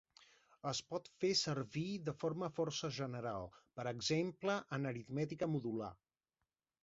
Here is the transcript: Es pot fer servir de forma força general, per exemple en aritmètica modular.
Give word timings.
Es 0.69 0.79
pot 0.91 1.09
fer 1.23 1.29
servir 1.41 1.83
de 2.07 2.15
forma 2.23 2.49
força 2.59 2.89
general, 2.97 3.45
per 3.79 3.85
exemple 3.93 4.55
en 4.79 4.93
aritmètica 4.93 5.51
modular. 5.57 5.91